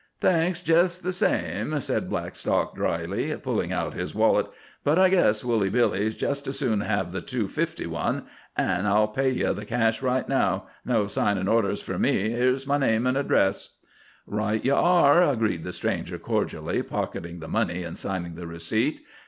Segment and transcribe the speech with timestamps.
[0.19, 4.47] "Thanks jest the same," said Blackstock drily, pulling out his wallet,
[4.83, 8.23] "but I guess Woolly Billy'd jest as soon have the two fifty one.
[8.57, 10.65] An' I'll pay ye the cash right now.
[10.83, 12.31] No signin' orders fer me.
[12.31, 13.75] Here's my name an' address."
[14.25, 19.01] "Right ye are," agreed the stranger cordially, pocketing the money and signing the receipt.